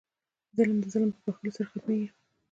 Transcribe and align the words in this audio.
ظلم 0.57 0.77
د 0.81 0.85
ظلم 0.93 1.09
په 1.13 1.19
بښلو 1.27 1.51
سره 1.57 1.67
ختمېږي. 1.71 2.09